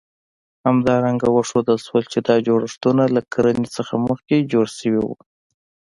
همدارنګه 0.65 1.27
وښودل 1.31 1.77
شول، 1.85 2.03
چې 2.11 2.19
دا 2.27 2.35
جوړښتونه 2.47 3.03
له 3.15 3.21
کرنې 3.33 3.67
نه 3.87 3.95
مخکې 4.07 4.47
جوړ 4.51 4.65
شوي 4.77 4.99
وو. 5.03 5.15